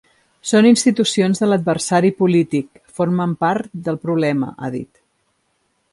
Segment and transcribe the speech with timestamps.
[0.51, 4.91] Són institucions de l’adversari polític, formen part del problema, ha dit.